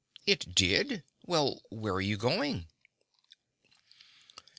"It 0.25 0.55
did? 0.55 1.03
Well, 1.27 1.61
where 1.69 1.93
are 1.93 2.01
you 2.01 2.17
going?" 2.17 2.65